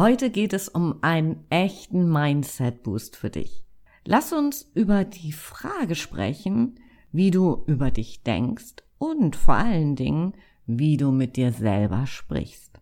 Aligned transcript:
Heute 0.00 0.30
geht 0.30 0.54
es 0.54 0.70
um 0.70 1.00
einen 1.02 1.44
echten 1.50 2.10
Mindset-Boost 2.10 3.16
für 3.16 3.28
dich. 3.28 3.66
Lass 4.06 4.32
uns 4.32 4.62
über 4.72 5.04
die 5.04 5.30
Frage 5.30 5.94
sprechen, 5.94 6.76
wie 7.12 7.30
du 7.30 7.64
über 7.66 7.90
dich 7.90 8.22
denkst 8.22 8.76
und 8.96 9.36
vor 9.36 9.56
allen 9.56 9.96
Dingen, 9.96 10.32
wie 10.64 10.96
du 10.96 11.10
mit 11.10 11.36
dir 11.36 11.52
selber 11.52 12.06
sprichst. 12.06 12.80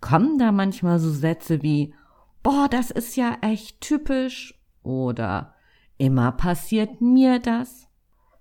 Kommen 0.00 0.38
da 0.38 0.50
manchmal 0.50 0.98
so 0.98 1.12
Sätze 1.12 1.62
wie, 1.62 1.94
boah, 2.42 2.66
das 2.68 2.90
ist 2.90 3.14
ja 3.14 3.38
echt 3.42 3.80
typisch 3.80 4.60
oder 4.82 5.54
immer 5.98 6.32
passiert 6.32 7.00
mir 7.00 7.38
das? 7.38 7.86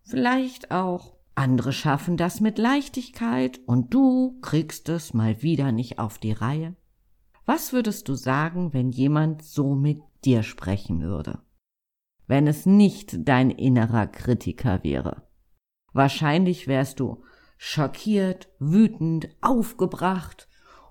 Vielleicht 0.02 0.72
auch, 0.72 1.14
andere 1.36 1.74
schaffen 1.74 2.18
das 2.18 2.42
mit 2.42 2.58
Leichtigkeit 2.58 3.60
und 3.68 3.94
du 3.94 4.40
kriegst 4.42 4.90
es 4.90 5.14
mal 5.14 5.44
wieder 5.44 5.72
nicht 5.72 6.00
auf 6.00 6.18
die 6.18 6.32
Reihe? 6.32 6.76
Was 7.52 7.74
würdest 7.74 8.08
du 8.08 8.14
sagen, 8.14 8.74
wenn 8.74 8.92
jemand 8.92 9.42
so 9.42 9.74
mit 9.74 10.04
dir 10.24 10.44
sprechen 10.44 11.02
würde? 11.02 11.40
Wenn 12.28 12.46
es 12.46 12.68
nicht 12.68 13.28
dein 13.28 13.50
innerer 13.50 14.06
Kritiker 14.06 14.84
wäre. 14.84 15.28
Wahrscheinlich 15.92 16.68
wärst 16.68 17.00
du 17.00 17.24
schockiert, 17.58 18.50
wütend, 18.60 19.30
aufgebracht 19.42 20.48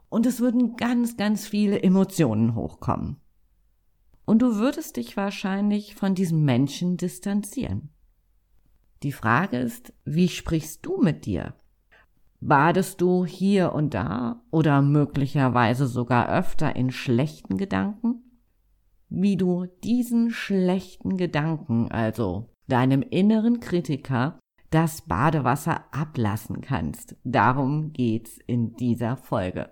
und 0.09 0.27
es 0.27 0.41
würden 0.41 0.75
ganz, 0.75 1.17
ganz 1.17 1.47
viele 1.47 1.81
Emotionen 1.81 2.57
hochkommen. 2.57 3.21
Und 4.25 4.43
du 4.43 4.57
würdest 4.57 4.97
dich 4.97 5.17
wahrscheinlich 5.17 5.95
von 5.95 6.17
diesem 6.17 6.45
Menschen 6.45 6.97
distanzieren. 6.97 7.91
Die 9.05 9.13
Frage 9.13 9.59
ist, 9.59 9.93
wie 10.05 10.27
sprichst 10.27 10.85
du 10.85 11.01
mit 11.01 11.25
dir? 11.25 11.55
Badest 12.41 13.01
du 13.01 13.25
hier 13.25 13.73
und 13.73 13.95
da 13.95 14.43
oder 14.51 14.81
möglicherweise 14.81 15.87
sogar 15.87 16.29
öfter 16.29 16.77
in 16.77 16.91
schlechten 16.91 17.57
Gedanken? 17.57 18.23
Wie 19.09 19.37
du 19.37 19.67
diesen 19.83 20.31
schlechten 20.31 21.17
Gedanken, 21.17 21.91
also 21.91 22.51
deinem 22.69 23.03
inneren 23.03 23.61
Kritiker, 23.61 24.39
das 24.71 25.03
Badewasser 25.03 25.85
ablassen 25.93 26.61
kannst. 26.61 27.17
Darum 27.25 27.93
geht's 27.93 28.39
in 28.47 28.75
dieser 28.77 29.17
Folge. 29.17 29.71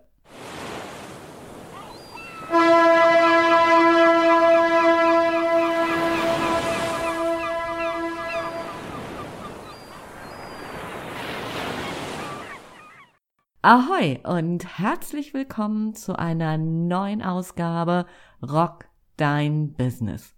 Ahoi 13.69 14.20
und 14.22 14.78
herzlich 14.78 15.34
willkommen 15.34 15.92
zu 15.92 16.17
einer 16.17 16.56
neuen 16.56 17.20
Ausgabe 17.20 18.06
Rock 18.41 18.84
Dein 19.17 19.73
Business. 19.73 20.36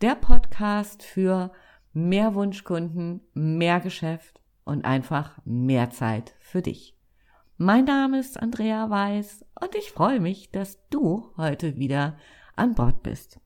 Der 0.00 0.14
Podcast 0.14 1.02
für 1.02 1.50
mehr 1.92 2.36
Wunschkunden, 2.36 3.22
mehr 3.34 3.80
Geschäft 3.80 4.40
und 4.62 4.84
einfach 4.84 5.40
mehr 5.44 5.90
Zeit 5.90 6.36
für 6.38 6.62
dich. 6.62 6.96
Mein 7.56 7.84
Name 7.84 8.20
ist 8.20 8.38
Andrea 8.38 8.88
Weiß 8.88 9.44
und 9.60 9.74
ich 9.74 9.90
freue 9.90 10.20
mich, 10.20 10.52
dass 10.52 10.78
du 10.88 11.32
heute 11.36 11.78
wieder 11.78 12.16
an 12.54 12.76
Bord 12.76 13.02
bist. 13.02 13.40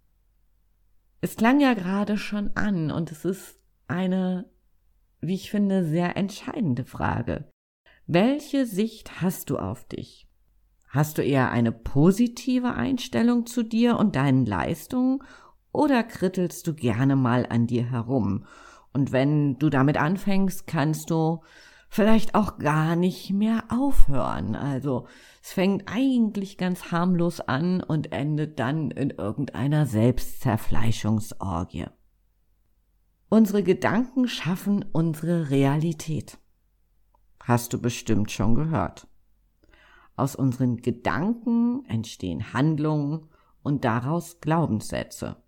Es 1.22 1.36
klang 1.36 1.58
ja 1.58 1.72
gerade 1.72 2.18
schon 2.18 2.50
an 2.54 2.90
und 2.90 3.10
es 3.10 3.24
ist 3.24 3.58
eine, 3.88 4.50
wie 5.22 5.36
ich 5.36 5.50
finde, 5.50 5.84
sehr 5.84 6.18
entscheidende 6.18 6.84
Frage. 6.84 7.50
Welche 8.06 8.66
Sicht 8.66 9.22
hast 9.22 9.50
du 9.50 9.58
auf 9.58 9.84
dich? 9.84 10.26
Hast 10.88 11.18
du 11.18 11.22
eher 11.22 11.50
eine 11.50 11.72
positive 11.72 12.74
Einstellung 12.74 13.46
zu 13.46 13.62
dir 13.62 13.96
und 13.96 14.16
deinen 14.16 14.44
Leistungen 14.44 15.20
oder 15.72 16.02
krittelst 16.02 16.66
du 16.66 16.74
gerne 16.74 17.16
mal 17.16 17.46
an 17.48 17.66
dir 17.66 17.90
herum? 17.90 18.44
Und 18.92 19.12
wenn 19.12 19.58
du 19.58 19.70
damit 19.70 19.96
anfängst, 19.96 20.66
kannst 20.66 21.10
du 21.10 21.40
vielleicht 21.88 22.34
auch 22.34 22.58
gar 22.58 22.96
nicht 22.96 23.30
mehr 23.30 23.64
aufhören. 23.68 24.56
Also 24.56 25.06
es 25.42 25.52
fängt 25.52 25.84
eigentlich 25.86 26.58
ganz 26.58 26.90
harmlos 26.90 27.40
an 27.40 27.82
und 27.82 28.12
endet 28.12 28.58
dann 28.58 28.90
in 28.90 29.10
irgendeiner 29.10 29.86
Selbstzerfleischungsorgie. 29.86 31.86
Unsere 33.28 33.62
Gedanken 33.62 34.28
schaffen 34.28 34.84
unsere 34.92 35.50
Realität. 35.50 36.38
Hast 37.42 37.72
du 37.72 37.80
bestimmt 37.80 38.30
schon 38.30 38.54
gehört. 38.54 39.08
Aus 40.14 40.36
unseren 40.36 40.76
Gedanken 40.76 41.84
entstehen 41.86 42.52
Handlungen 42.52 43.28
und 43.64 43.84
daraus 43.84 44.40
Glaubenssätze, 44.40 45.42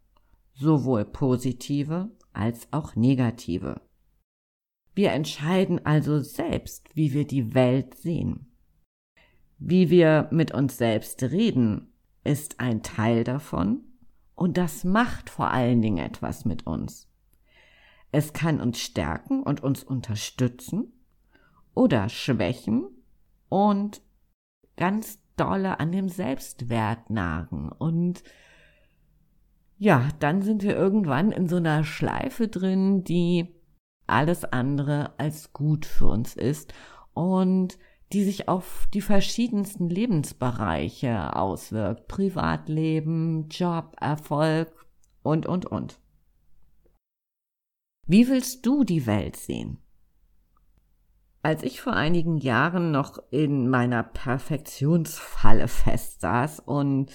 sowohl 0.55 1.05
positive 1.05 2.11
als 2.33 2.67
auch 2.73 2.97
negative. 2.97 3.81
Wir 4.97 5.13
entscheiden 5.13 5.85
also 5.87 6.21
selbst, 6.21 6.97
wie 6.97 7.13
wir 7.13 7.27
die 7.27 7.55
Welt 7.55 7.95
sehen. 7.95 8.53
Wie 9.59 9.89
wir 9.89 10.29
mit 10.33 10.53
uns 10.53 10.77
selbst 10.77 11.23
reden, 11.23 11.93
ist 12.25 12.59
ein 12.59 12.83
Teil 12.83 13.23
davon 13.23 13.85
und 14.35 14.57
das 14.57 14.83
macht 14.83 15.31
vor 15.31 15.53
allen 15.53 15.81
Dingen 15.81 16.05
etwas 16.05 16.45
mit 16.45 16.67
uns. 16.67 17.09
Es 18.11 18.33
kann 18.33 18.61
uns 18.61 18.81
stärken 18.81 19.45
und 19.45 19.63
uns 19.63 19.85
unterstützen 19.85 20.93
oder 21.75 22.09
Schwächen 22.09 22.87
und 23.49 24.03
ganz 24.77 25.19
dolle 25.37 25.81
an 25.81 25.93
dem 25.93 26.09
Selbstwert 26.09 27.11
nagen. 27.11 27.71
Und 27.71 28.23
ja, 29.79 30.09
dann 30.21 30.43
sind 30.43 30.63
wir 30.63 30.77
irgendwann 30.77 31.33
in 31.33 31.49
so 31.49 31.57
einer 31.57 31.85
Schleife 31.85 32.49
drin, 32.49 33.05
die 33.05 33.55
alles 34.07 34.45
andere 34.45 35.19
als 35.19 35.53
gut 35.53 35.87
für 35.87 36.07
uns 36.07 36.37
ist 36.37 36.73
und 37.15 37.79
die 38.13 38.23
sich 38.23 38.49
auf 38.49 38.87
die 38.95 39.01
verschiedensten 39.01 39.89
Lebensbereiche 39.89 41.35
auswirkt. 41.35 42.07
Privatleben, 42.07 43.49
Job, 43.49 43.97
Erfolg 44.01 44.87
und, 45.23 45.47
und, 45.47 45.67
und. 45.67 45.99
Wie 48.07 48.29
willst 48.29 48.67
du 48.67 48.85
die 48.85 49.07
Welt 49.07 49.37
sehen? 49.37 49.84
Als 51.45 51.63
ich 51.63 51.83
vor 51.83 51.93
einigen 51.93 52.39
Jahren 52.39 52.91
noch 52.91 53.19
in 53.31 53.69
meiner 53.69 54.03
Perfektionsfalle 54.03 55.69
festsaß 55.69 56.61
und 56.61 57.13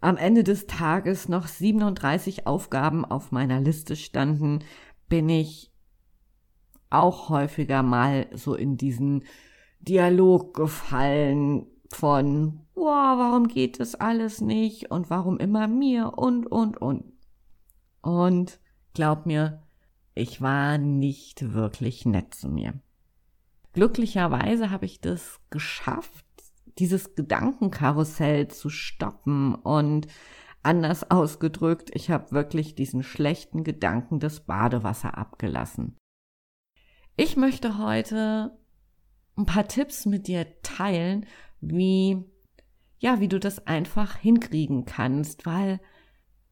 am 0.00 0.16
Ende 0.16 0.42
des 0.42 0.66
Tages 0.66 1.28
noch 1.28 1.46
37 1.46 2.46
Aufgaben 2.46 3.04
auf 3.04 3.30
meiner 3.30 3.60
Liste 3.60 3.94
standen, 3.94 4.60
bin 5.10 5.28
ich 5.28 5.70
auch 6.88 7.28
häufiger 7.28 7.82
mal 7.82 8.28
so 8.32 8.54
in 8.54 8.78
diesen 8.78 9.24
Dialog 9.80 10.54
gefallen 10.54 11.66
von, 11.92 12.60
boah, 12.74 13.16
warum 13.18 13.48
geht 13.48 13.80
das 13.80 13.94
alles 13.94 14.40
nicht 14.40 14.90
und 14.90 15.10
warum 15.10 15.36
immer 15.36 15.68
mir 15.68 16.14
und, 16.16 16.46
und, 16.46 16.80
und. 16.80 17.04
Und 18.00 18.60
glaub 18.94 19.26
mir, 19.26 19.62
ich 20.14 20.40
war 20.40 20.78
nicht 20.78 21.52
wirklich 21.52 22.06
nett 22.06 22.34
zu 22.34 22.48
mir. 22.48 22.80
Glücklicherweise 23.72 24.70
habe 24.70 24.86
ich 24.86 25.00
das 25.00 25.40
geschafft, 25.50 26.24
dieses 26.78 27.14
Gedankenkarussell 27.14 28.48
zu 28.48 28.70
stoppen 28.70 29.54
und 29.54 30.06
anders 30.62 31.10
ausgedrückt, 31.10 31.90
ich 31.94 32.10
habe 32.10 32.32
wirklich 32.32 32.74
diesen 32.74 33.02
schlechten 33.02 33.64
Gedanken 33.64 34.20
das 34.20 34.40
Badewasser 34.40 35.16
abgelassen. 35.16 35.96
Ich 37.16 37.36
möchte 37.36 37.78
heute 37.78 38.56
ein 39.36 39.46
paar 39.46 39.66
Tipps 39.66 40.06
mit 40.06 40.28
dir 40.28 40.46
teilen, 40.62 41.26
wie 41.60 42.24
ja, 42.98 43.20
wie 43.20 43.28
du 43.28 43.38
das 43.38 43.66
einfach 43.66 44.16
hinkriegen 44.16 44.84
kannst, 44.84 45.46
weil 45.46 45.80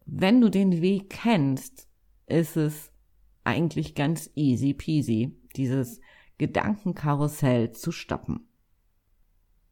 wenn 0.04 0.40
du 0.40 0.48
den 0.48 0.80
Weg 0.80 1.10
kennst, 1.10 1.88
ist 2.26 2.56
es 2.56 2.92
eigentlich 3.44 3.94
ganz 3.94 4.30
easy 4.34 4.72
peasy, 4.74 5.36
dieses 5.56 6.00
Gedankenkarussell 6.38 7.72
zu 7.72 7.92
stoppen. 7.92 8.48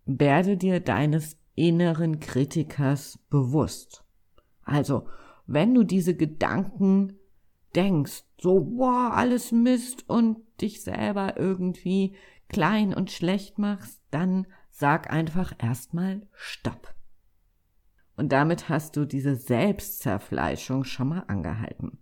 Werde 0.07 0.57
dir 0.57 0.81
deines 0.81 1.39
inneren 1.55 2.21
Kritikers 2.21 3.19
bewusst. 3.31 4.05
Also, 4.65 5.09
wenn 5.47 5.75
du 5.75 5.85
diese 5.85 6.17
Gedanken 6.17 7.19
denkst, 7.75 8.25
so, 8.41 8.61
boah, 8.61 9.13
alles 9.15 9.53
Mist 9.53 10.09
und 10.09 10.39
dich 10.61 10.83
selber 10.83 11.37
irgendwie 11.37 12.15
klein 12.49 12.95
und 12.95 13.11
schlecht 13.11 13.59
machst, 13.59 14.01
dann 14.11 14.47
sag 14.71 15.11
einfach 15.11 15.55
erstmal 15.59 16.27
Stopp. 16.33 16.95
Und 18.17 18.33
damit 18.33 18.69
hast 18.69 18.97
du 18.97 19.07
diese 19.07 19.35
Selbstzerfleischung 19.35 20.85
schon 20.85 21.09
mal 21.09 21.25
angehalten. 21.27 21.99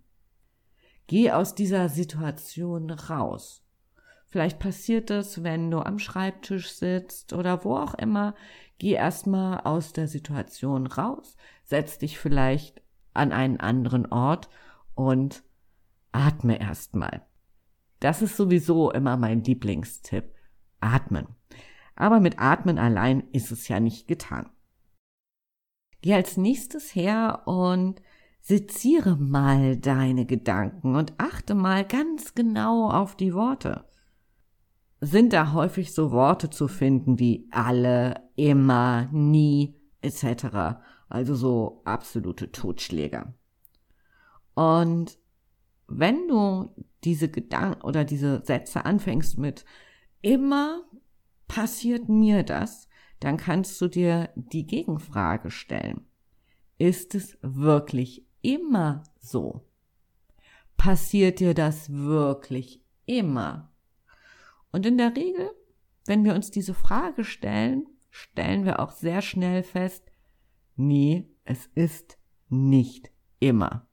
Geh 1.07 1.31
aus 1.31 1.55
dieser 1.55 1.89
Situation 1.89 2.91
raus. 2.91 3.62
Vielleicht 4.33 4.57
passiert 4.57 5.11
es, 5.11 5.43
wenn 5.43 5.69
du 5.69 5.77
am 5.77 5.99
Schreibtisch 5.99 6.71
sitzt 6.71 7.33
oder 7.33 7.63
wo 7.63 7.77
auch 7.77 7.93
immer. 7.93 8.33
Geh 8.79 8.93
erstmal 8.93 9.59
aus 9.59 9.93
der 9.93 10.07
Situation 10.07 10.87
raus, 10.87 11.37
setz 11.63 11.99
dich 11.99 12.17
vielleicht 12.17 12.81
an 13.13 13.31
einen 13.31 13.59
anderen 13.59 14.11
Ort 14.11 14.49
und 14.95 15.43
atme 16.13 16.59
erstmal. 16.59 17.21
Das 17.99 18.23
ist 18.23 18.35
sowieso 18.35 18.89
immer 18.89 19.17
mein 19.17 19.43
Lieblingstipp. 19.43 20.33
Atmen. 20.79 21.27
Aber 21.95 22.19
mit 22.19 22.39
Atmen 22.39 22.79
allein 22.79 23.25
ist 23.33 23.51
es 23.51 23.67
ja 23.67 23.79
nicht 23.79 24.07
getan. 24.07 24.49
Geh 26.01 26.15
als 26.15 26.37
nächstes 26.37 26.95
her 26.95 27.43
und 27.45 28.01
seziere 28.41 29.15
mal 29.15 29.77
deine 29.77 30.25
Gedanken 30.25 30.95
und 30.95 31.13
achte 31.19 31.53
mal 31.53 31.85
ganz 31.85 32.33
genau 32.33 32.89
auf 32.89 33.15
die 33.15 33.35
Worte 33.35 33.85
sind 35.05 35.33
da 35.33 35.51
häufig 35.51 35.93
so 35.93 36.11
Worte 36.11 36.49
zu 36.49 36.67
finden 36.67 37.19
wie 37.19 37.47
alle, 37.51 38.21
immer, 38.35 39.09
nie 39.11 39.75
etc. 40.01 40.77
Also 41.09 41.35
so 41.35 41.81
absolute 41.83 42.51
Totschläger. 42.51 43.33
Und 44.53 45.17
wenn 45.87 46.27
du 46.27 46.73
diese 47.03 47.29
Gedanken 47.29 47.81
oder 47.81 48.05
diese 48.05 48.43
Sätze 48.45 48.85
anfängst 48.85 49.37
mit 49.37 49.65
immer 50.21 50.83
passiert 51.47 52.07
mir 52.07 52.43
das, 52.43 52.87
dann 53.19 53.37
kannst 53.37 53.79
du 53.81 53.89
dir 53.89 54.29
die 54.35 54.65
Gegenfrage 54.65 55.51
stellen. 55.51 56.05
Ist 56.77 57.13
es 57.13 57.37
wirklich 57.41 58.25
immer 58.41 59.03
so? 59.19 59.67
Passiert 60.77 61.39
dir 61.41 61.53
das 61.53 61.91
wirklich 61.91 62.81
immer? 63.05 63.72
Und 64.73 64.87
in 64.87 64.97
der 64.97 65.15
Regel, 65.15 65.51
wenn 66.05 66.25
wir 66.25 66.33
uns 66.33 66.51
diese 66.51 66.73
Frage 66.73 67.23
stellen, 67.23 67.85
stellen 68.09 68.65
wir 68.65 68.79
auch 68.79 68.91
sehr 68.91 69.21
schnell 69.21 69.63
fest, 69.63 70.11
nee, 70.75 71.29
es 71.45 71.67
ist 71.75 72.17
nicht 72.49 73.11
immer. 73.39 73.87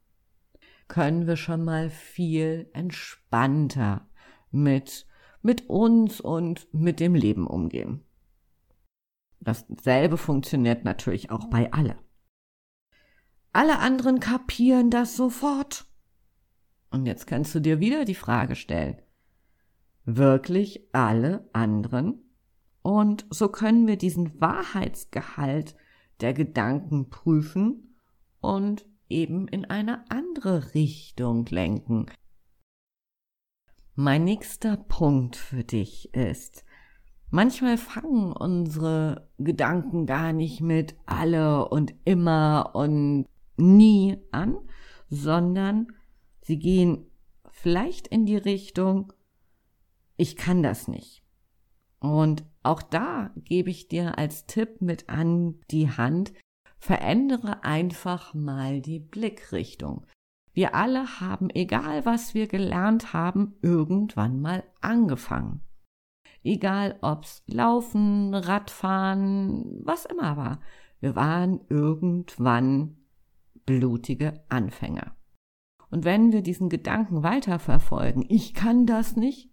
Können 0.88 1.26
wir 1.26 1.36
schon 1.36 1.64
mal 1.64 1.90
viel 1.90 2.70
entspannter 2.72 4.08
mit, 4.50 5.06
mit 5.42 5.68
uns 5.68 6.20
und 6.20 6.66
mit 6.72 6.98
dem 6.98 7.14
Leben 7.14 7.46
umgehen. 7.46 8.02
Dasselbe 9.38 10.16
funktioniert 10.16 10.84
natürlich 10.84 11.30
auch 11.30 11.46
bei 11.50 11.72
alle. 11.72 11.98
Alle 13.52 13.80
anderen 13.80 14.18
kapieren 14.18 14.90
das 14.90 15.14
sofort. 15.14 15.86
Und 16.90 17.04
jetzt 17.04 17.26
kannst 17.26 17.54
du 17.54 17.60
dir 17.60 17.80
wieder 17.80 18.04
die 18.04 18.14
Frage 18.14 18.56
stellen, 18.56 19.00
wirklich 20.16 20.88
alle 20.92 21.48
anderen. 21.52 22.22
Und 22.82 23.26
so 23.30 23.48
können 23.48 23.86
wir 23.86 23.96
diesen 23.96 24.40
Wahrheitsgehalt 24.40 25.76
der 26.20 26.32
Gedanken 26.34 27.10
prüfen 27.10 27.96
und 28.40 28.86
eben 29.08 29.48
in 29.48 29.64
eine 29.64 30.04
andere 30.10 30.74
Richtung 30.74 31.46
lenken. 31.46 32.06
Mein 33.94 34.24
nächster 34.24 34.76
Punkt 34.76 35.36
für 35.36 35.64
dich 35.64 36.14
ist, 36.14 36.64
manchmal 37.28 37.76
fangen 37.76 38.32
unsere 38.32 39.28
Gedanken 39.36 40.06
gar 40.06 40.32
nicht 40.32 40.60
mit 40.60 40.94
alle 41.06 41.68
und 41.68 41.92
immer 42.04 42.70
und 42.74 43.26
nie 43.56 44.16
an, 44.30 44.56
sondern 45.10 45.88
sie 46.40 46.58
gehen 46.58 47.10
vielleicht 47.50 48.06
in 48.08 48.24
die 48.24 48.38
Richtung, 48.38 49.12
ich 50.20 50.36
kann 50.36 50.62
das 50.62 50.86
nicht. 50.86 51.24
Und 51.98 52.44
auch 52.62 52.82
da 52.82 53.30
gebe 53.36 53.70
ich 53.70 53.88
dir 53.88 54.18
als 54.18 54.44
Tipp 54.44 54.82
mit 54.82 55.08
an 55.08 55.58
die 55.70 55.90
Hand, 55.90 56.34
verändere 56.78 57.64
einfach 57.64 58.34
mal 58.34 58.82
die 58.82 58.98
Blickrichtung. 58.98 60.06
Wir 60.52 60.74
alle 60.74 61.20
haben, 61.20 61.48
egal 61.48 62.04
was 62.04 62.34
wir 62.34 62.48
gelernt 62.48 63.14
haben, 63.14 63.54
irgendwann 63.62 64.42
mal 64.42 64.62
angefangen. 64.82 65.62
Egal 66.42 66.98
ob's 67.00 67.42
Laufen, 67.46 68.34
Radfahren, 68.34 69.80
was 69.84 70.04
immer 70.04 70.36
war. 70.36 70.60
Wir 71.00 71.16
waren 71.16 71.60
irgendwann 71.70 72.98
blutige 73.64 74.44
Anfänger. 74.50 75.16
Und 75.90 76.04
wenn 76.04 76.30
wir 76.32 76.42
diesen 76.42 76.68
Gedanken 76.68 77.22
weiterverfolgen, 77.22 78.24
ich 78.28 78.52
kann 78.52 78.84
das 78.84 79.16
nicht, 79.16 79.49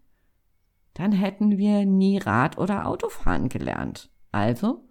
dann 0.98 1.12
hätten 1.12 1.60
wir 1.60 1.86
nie 1.86 2.18
Rad- 2.18 2.58
oder 2.58 2.88
Autofahren 2.88 3.50
gelernt. 3.50 4.10
Also, 4.32 4.90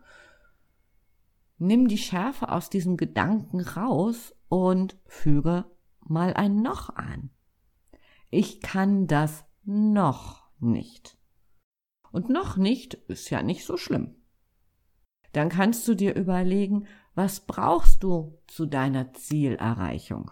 nimm 1.58 1.88
die 1.88 1.98
Schärfe 1.98 2.48
aus 2.48 2.70
diesem 2.70 2.96
Gedanken 2.96 3.60
raus 3.60 4.32
und 4.48 4.96
füge 5.06 5.64
mal 5.98 6.32
ein 6.34 6.62
Noch 6.62 6.94
an. 6.94 7.30
Ich 8.30 8.60
kann 8.60 9.08
das 9.08 9.44
noch 9.64 10.48
nicht. 10.60 11.18
Und 12.12 12.28
noch 12.28 12.56
nicht 12.56 12.94
ist 12.94 13.28
ja 13.30 13.42
nicht 13.42 13.64
so 13.64 13.76
schlimm. 13.76 14.14
Dann 15.32 15.48
kannst 15.48 15.88
du 15.88 15.96
dir 15.96 16.14
überlegen, 16.14 16.86
was 17.16 17.40
brauchst 17.40 18.04
du 18.04 18.38
zu 18.46 18.66
deiner 18.66 19.12
Zielerreichung? 19.12 20.30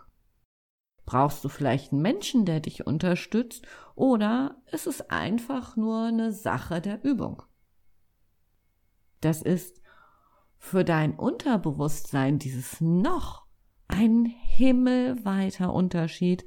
Brauchst 1.06 1.44
du 1.44 1.48
vielleicht 1.48 1.92
einen 1.92 2.02
Menschen, 2.02 2.44
der 2.44 2.60
dich 2.60 2.86
unterstützt, 2.86 3.66
oder 3.94 4.56
ist 4.72 4.86
es 4.86 5.10
einfach 5.10 5.76
nur 5.76 6.06
eine 6.06 6.32
Sache 6.32 6.80
der 6.80 7.04
Übung? 7.04 7.42
Das 9.20 9.42
ist 9.42 9.80
für 10.58 10.84
dein 10.84 11.14
Unterbewusstsein 11.14 12.38
dieses 12.38 12.80
noch 12.80 13.44
ein 13.86 14.24
himmelweiter 14.24 15.72
Unterschied. 15.72 16.44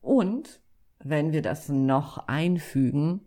Und 0.00 0.60
wenn 0.98 1.32
wir 1.32 1.42
das 1.42 1.68
noch 1.68 2.28
einfügen, 2.28 3.26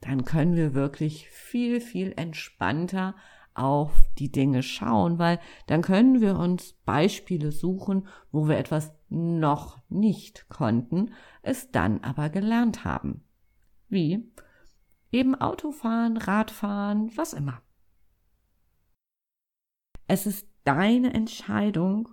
dann 0.00 0.24
können 0.24 0.54
wir 0.54 0.74
wirklich 0.74 1.28
viel, 1.30 1.80
viel 1.80 2.12
entspannter 2.16 3.16
auf 3.54 3.92
die 4.18 4.30
Dinge 4.30 4.62
schauen, 4.62 5.18
weil 5.18 5.40
dann 5.66 5.82
können 5.82 6.20
wir 6.20 6.38
uns 6.38 6.74
Beispiele 6.84 7.50
suchen, 7.50 8.06
wo 8.30 8.46
wir 8.48 8.56
etwas 8.56 8.97
noch 9.08 9.78
nicht 9.88 10.48
konnten, 10.48 11.12
es 11.42 11.70
dann 11.70 12.02
aber 12.02 12.28
gelernt 12.28 12.84
haben. 12.84 13.24
Wie? 13.88 14.30
Eben 15.10 15.34
Autofahren, 15.34 16.16
Radfahren, 16.16 17.16
was 17.16 17.32
immer. 17.32 17.62
Es 20.06 20.26
ist 20.26 20.48
deine 20.64 21.14
Entscheidung, 21.14 22.08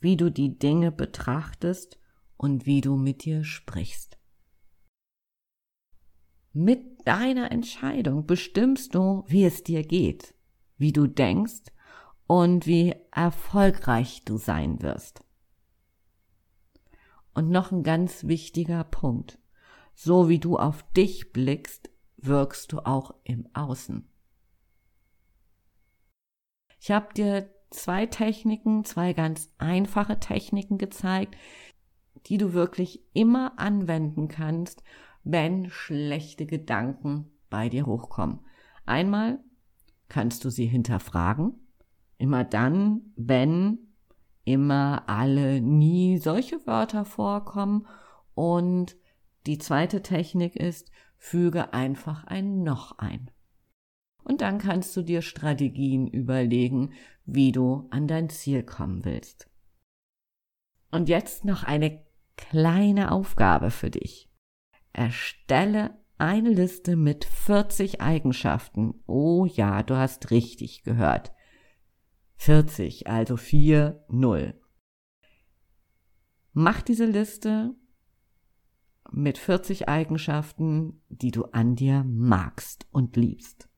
wie 0.00 0.16
du 0.16 0.30
die 0.30 0.58
Dinge 0.58 0.92
betrachtest 0.92 1.98
und 2.36 2.66
wie 2.66 2.80
du 2.80 2.96
mit 2.96 3.24
dir 3.24 3.44
sprichst. 3.44 4.18
Mit 6.52 7.06
deiner 7.06 7.52
Entscheidung 7.52 8.26
bestimmst 8.26 8.94
du, 8.94 9.24
wie 9.26 9.44
es 9.44 9.62
dir 9.62 9.82
geht, 9.82 10.34
wie 10.76 10.92
du 10.92 11.06
denkst 11.06 11.72
und 12.26 12.66
wie 12.66 12.94
erfolgreich 13.12 14.24
du 14.24 14.38
sein 14.38 14.82
wirst. 14.82 15.20
Und 17.38 17.50
noch 17.50 17.70
ein 17.70 17.84
ganz 17.84 18.24
wichtiger 18.24 18.82
Punkt. 18.82 19.38
So 19.94 20.28
wie 20.28 20.40
du 20.40 20.58
auf 20.58 20.82
dich 20.94 21.32
blickst, 21.32 21.88
wirkst 22.16 22.72
du 22.72 22.80
auch 22.80 23.14
im 23.22 23.46
Außen. 23.54 24.10
Ich 26.80 26.90
habe 26.90 27.14
dir 27.14 27.48
zwei 27.70 28.06
Techniken, 28.06 28.84
zwei 28.84 29.12
ganz 29.12 29.54
einfache 29.56 30.18
Techniken 30.18 30.78
gezeigt, 30.78 31.36
die 32.26 32.38
du 32.38 32.54
wirklich 32.54 33.04
immer 33.12 33.56
anwenden 33.56 34.26
kannst, 34.26 34.82
wenn 35.22 35.70
schlechte 35.70 36.44
Gedanken 36.44 37.30
bei 37.50 37.68
dir 37.68 37.86
hochkommen. 37.86 38.40
Einmal 38.84 39.38
kannst 40.08 40.44
du 40.44 40.50
sie 40.50 40.66
hinterfragen, 40.66 41.54
immer 42.16 42.42
dann, 42.42 43.12
wenn 43.14 43.87
immer, 44.48 45.04
alle, 45.06 45.60
nie 45.60 46.18
solche 46.18 46.66
Wörter 46.66 47.04
vorkommen. 47.04 47.86
Und 48.34 48.96
die 49.46 49.58
zweite 49.58 50.02
Technik 50.02 50.56
ist, 50.56 50.90
füge 51.18 51.74
einfach 51.74 52.24
ein 52.24 52.62
noch 52.62 52.98
ein. 52.98 53.30
Und 54.24 54.40
dann 54.40 54.58
kannst 54.58 54.96
du 54.96 55.02
dir 55.02 55.22
Strategien 55.22 56.06
überlegen, 56.06 56.92
wie 57.24 57.52
du 57.52 57.86
an 57.90 58.06
dein 58.06 58.30
Ziel 58.30 58.62
kommen 58.62 59.04
willst. 59.04 59.50
Und 60.90 61.08
jetzt 61.08 61.44
noch 61.44 61.64
eine 61.64 62.02
kleine 62.36 63.12
Aufgabe 63.12 63.70
für 63.70 63.90
dich. 63.90 64.30
Erstelle 64.92 65.98
eine 66.16 66.50
Liste 66.50 66.96
mit 66.96 67.24
40 67.24 68.00
Eigenschaften. 68.00 69.02
Oh 69.06 69.44
ja, 69.44 69.82
du 69.82 69.96
hast 69.96 70.30
richtig 70.30 70.82
gehört. 70.82 71.32
40, 72.38 73.06
also 73.08 73.36
4, 73.36 74.04
0. 74.08 74.54
Mach 76.52 76.82
diese 76.82 77.04
Liste 77.04 77.74
mit 79.10 79.38
40 79.38 79.88
Eigenschaften, 79.88 81.02
die 81.08 81.30
du 81.30 81.44
an 81.46 81.76
dir 81.76 82.04
magst 82.04 82.86
und 82.90 83.16
liebst. 83.16 83.68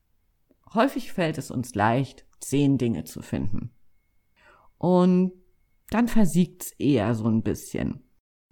Häufig 0.73 1.13
fällt 1.13 1.39
es 1.39 1.51
uns 1.51 1.75
leicht, 1.75 2.27
zehn 2.41 2.79
Dinge 2.79 3.05
zu 3.05 3.23
finden. 3.23 3.75
Und 4.79 5.33
dann 5.89 6.07
versiegt's 6.09 6.73
eher 6.79 7.15
so 7.15 7.27
ein 7.27 7.43
bisschen. 7.43 8.05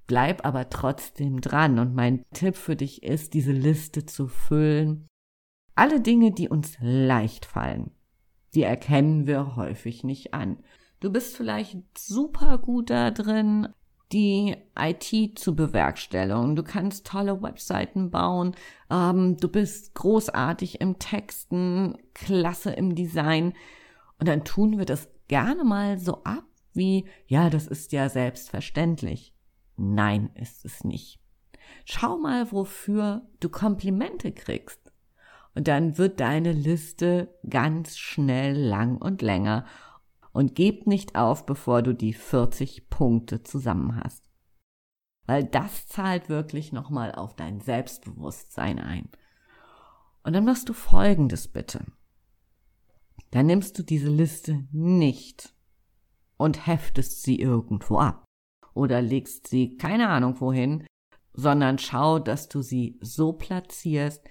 Bleib 0.07 0.45
aber 0.45 0.71
trotzdem 0.71 1.41
dran 1.41 1.79
und 1.79 1.95
mein 1.95 2.25
Tipp 2.33 2.57
für 2.57 2.77
dich 2.77 3.03
ist, 3.03 3.35
diese 3.35 3.53
Liste 3.53 4.07
zu 4.07 4.27
füllen. 4.27 5.07
Alle 5.75 6.01
Dinge, 6.01 6.33
die 6.33 6.49
uns 6.49 6.77
leicht 6.81 7.45
fallen, 7.45 7.93
die 8.55 8.63
erkennen 8.63 9.27
wir 9.27 9.57
häufig 9.57 10.05
nicht 10.05 10.35
an. 10.35 10.59
Du 11.01 11.13
bist 11.13 11.37
vielleicht 11.37 11.77
super 11.97 12.59
gut 12.59 12.91
da 12.91 13.11
drin, 13.11 13.69
die 14.13 14.57
IT 14.77 15.39
zu 15.39 15.55
bewerkstelligen. 15.55 16.57
Du 16.57 16.63
kannst 16.63 17.07
tolle 17.07 17.43
Webseiten 17.43 18.11
bauen. 18.11 18.57
Ähm, 18.91 19.37
du 19.37 19.49
bist 19.49 19.95
großartig 19.95 20.81
im 20.81 20.99
Texten, 20.99 21.99
klasse 22.15 22.71
im 22.73 22.95
Design. 22.95 23.53
Und 24.19 24.29
dann 24.29 24.45
tun 24.45 24.79
wir 24.79 24.87
das 24.87 25.09
gerne 25.29 25.65
mal 25.65 25.99
so 25.99 26.25
ab 26.25 26.45
wie, 26.73 27.07
ja, 27.27 27.51
das 27.51 27.67
ist 27.67 27.93
ja 27.93 28.09
selbstverständlich. 28.09 29.35
Nein, 29.77 30.31
ist 30.35 30.65
es 30.65 30.85
nicht. 30.85 31.21
Schau 31.85 32.17
mal, 32.17 32.51
wofür 32.53 33.27
du 33.41 33.49
Komplimente 33.49 34.33
kriegst. 34.33 34.88
Und 35.59 35.67
dann 35.67 35.99
wird 35.99 36.21
deine 36.21 36.53
Liste 36.53 37.37
ganz 37.51 37.99
schnell 37.99 38.57
lang 38.57 38.97
und 38.97 39.23
länger 39.23 39.67
und 40.31 40.55
gib 40.55 40.87
nicht 40.87 41.17
auf, 41.17 41.47
bevor 41.47 41.83
du 41.83 41.95
die 41.95 42.13
40 42.13 42.89
Punkte 42.89 43.43
zusammen 43.43 43.97
hast. 43.97 44.31
Weil 45.27 45.43
das 45.43 45.89
zahlt 45.89 46.29
wirklich 46.29 46.71
nochmal 46.71 47.11
auf 47.11 47.35
dein 47.35 47.59
Selbstbewusstsein 47.59 48.79
ein. 48.79 49.09
Und 50.23 50.35
dann 50.35 50.45
machst 50.45 50.69
du 50.69 50.75
Folgendes 50.75 51.49
bitte. 51.49 51.85
Dann 53.33 53.47
nimmst 53.47 53.77
du 53.81 53.83
diese 53.83 54.11
Liste 54.11 54.65
nicht 54.71 55.57
und 56.37 56.69
heftest 56.69 57.25
sie 57.25 57.41
irgendwo 57.41 57.99
ab 57.99 58.25
oder 58.75 59.03
legst 59.03 59.49
sie 59.49 59.77
keine 59.77 60.09
Ahnung 60.09 60.41
wohin, 60.41 60.87
sondern 61.33 61.79
schau, 61.79 62.21
dass 62.21 62.49
du 62.49 62.63
sie 62.63 62.97
so 63.01 63.33
platzierst, 63.33 64.25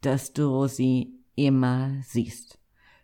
dass 0.00 0.32
du 0.32 0.66
sie 0.66 1.20
immer 1.34 2.00
siehst. 2.02 2.58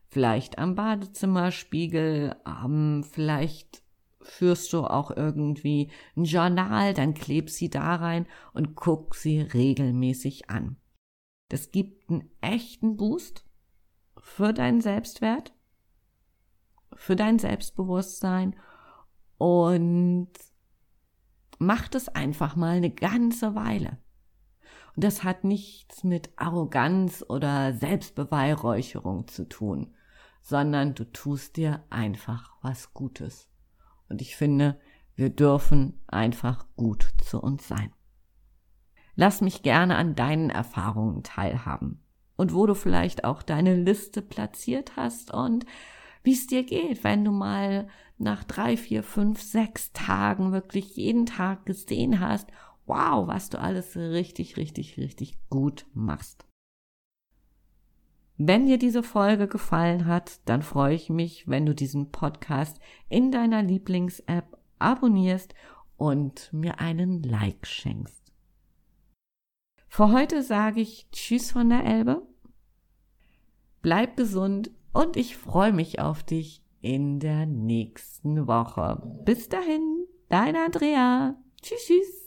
Vielleicht 0.08 0.58
am 0.58 0.74
Badezimmerspiegel, 0.74 2.36
ähm, 2.46 3.04
vielleicht 3.04 3.82
führst 4.22 4.72
du 4.72 4.84
auch 4.84 5.10
irgendwie 5.10 5.90
ein 6.16 6.24
Journal, 6.24 6.94
dann 6.94 7.14
kleb 7.14 7.50
sie 7.50 7.70
da 7.70 7.96
rein 7.96 8.26
und 8.52 8.74
guck 8.74 9.14
sie 9.14 9.40
regelmäßig 9.40 10.50
an. 10.50 10.76
Das 11.48 11.70
gibt 11.70 12.10
einen 12.10 12.30
echten 12.40 12.96
Boost 12.96 13.44
für 14.18 14.52
deinen 14.52 14.80
Selbstwert, 14.80 15.54
für 16.94 17.14
dein 17.14 17.38
Selbstbewusstsein 17.38 18.56
und 19.38 20.30
macht 21.58 21.94
es 21.94 22.08
einfach 22.08 22.56
mal 22.56 22.76
eine 22.76 22.90
ganze 22.90 23.54
Weile. 23.54 23.98
Und 24.96 25.04
das 25.04 25.22
hat 25.22 25.44
nichts 25.44 26.04
mit 26.04 26.30
Arroganz 26.36 27.22
oder 27.28 27.74
Selbstbeweihräucherung 27.74 29.28
zu 29.28 29.46
tun, 29.46 29.94
sondern 30.40 30.94
du 30.94 31.04
tust 31.04 31.58
dir 31.58 31.84
einfach 31.90 32.56
was 32.62 32.94
Gutes. 32.94 33.50
Und 34.08 34.22
ich 34.22 34.36
finde, 34.36 34.80
wir 35.14 35.28
dürfen 35.28 36.00
einfach 36.06 36.66
gut 36.76 37.08
zu 37.22 37.42
uns 37.42 37.68
sein. 37.68 37.92
Lass 39.16 39.42
mich 39.42 39.62
gerne 39.62 39.96
an 39.96 40.14
deinen 40.14 40.50
Erfahrungen 40.50 41.22
teilhaben 41.22 42.02
und 42.36 42.54
wo 42.54 42.66
du 42.66 42.74
vielleicht 42.74 43.24
auch 43.24 43.42
deine 43.42 43.74
Liste 43.74 44.22
platziert 44.22 44.96
hast 44.96 45.32
und 45.32 45.66
wie 46.22 46.32
es 46.32 46.46
dir 46.46 46.64
geht, 46.64 47.04
wenn 47.04 47.24
du 47.24 47.32
mal 47.32 47.88
nach 48.18 48.44
drei, 48.44 48.76
vier, 48.76 49.02
fünf, 49.02 49.42
sechs 49.42 49.92
Tagen 49.92 50.52
wirklich 50.52 50.96
jeden 50.96 51.26
Tag 51.26 51.66
gesehen 51.66 52.20
hast, 52.20 52.48
wow, 52.86 53.26
was 53.26 53.50
du 53.50 53.60
alles 53.60 53.96
richtig, 53.96 54.56
richtig, 54.56 54.96
richtig 54.96 55.38
gut 55.50 55.86
machst. 55.92 56.46
Wenn 58.38 58.66
dir 58.66 58.78
diese 58.78 59.02
Folge 59.02 59.48
gefallen 59.48 60.06
hat, 60.06 60.40
dann 60.44 60.62
freue 60.62 60.94
ich 60.94 61.08
mich, 61.08 61.48
wenn 61.48 61.64
du 61.64 61.74
diesen 61.74 62.10
Podcast 62.10 62.78
in 63.08 63.32
deiner 63.32 63.62
Lieblings-App 63.62 64.58
abonnierst 64.78 65.54
und 65.96 66.52
mir 66.52 66.78
einen 66.78 67.22
Like 67.22 67.66
schenkst. 67.66 68.32
Für 69.88 70.12
heute 70.12 70.42
sage 70.42 70.82
ich 70.82 71.08
Tschüss 71.10 71.50
von 71.52 71.70
der 71.70 71.84
Elbe. 71.84 72.22
Bleib 73.80 74.16
gesund 74.18 74.70
und 74.92 75.16
ich 75.16 75.38
freue 75.38 75.72
mich 75.72 76.00
auf 76.00 76.22
dich 76.22 76.62
in 76.82 77.18
der 77.18 77.46
nächsten 77.46 78.46
Woche. 78.46 79.02
Bis 79.24 79.48
dahin, 79.48 80.06
dein 80.28 80.56
Andrea. 80.56 81.36
Tschüss, 81.62 81.86
tschüss. 81.86 82.25